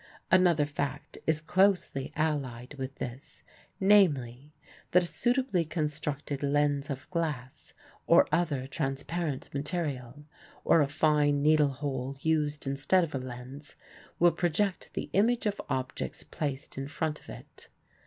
Another 0.31 0.65
fact 0.65 1.19
is 1.27 1.41
closely 1.41 2.11
allied 2.15 2.73
with 2.79 2.95
this, 2.95 3.43
namely, 3.79 4.51
that 4.89 5.03
a 5.03 5.05
suitably 5.05 5.63
constructed 5.63 6.41
lens 6.41 6.89
of 6.89 7.07
glass 7.11 7.75
or 8.07 8.27
other 8.31 8.65
transparent 8.65 9.53
material, 9.53 10.25
or 10.63 10.81
a 10.81 10.87
fine 10.87 11.43
needle 11.43 11.69
hole 11.73 12.17
used 12.21 12.65
instead 12.65 13.03
of 13.03 13.13
a 13.13 13.19
lens, 13.19 13.75
will 14.17 14.31
project 14.31 14.89
the 14.93 15.11
image 15.13 15.45
of 15.45 15.61
objects 15.69 16.23
placed 16.23 16.79
in 16.79 16.87
front 16.87 17.19
of 17.19 17.29
it. 17.29 17.67